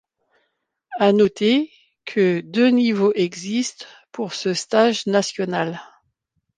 À 0.97 1.13
noter 1.13 1.69
que 2.05 2.39
deux 2.39 2.69
niveaux 2.69 3.13
existent 3.13 3.85
pour 4.11 4.33
ce 4.33 4.55
stage 4.55 5.05
national. 5.05 5.79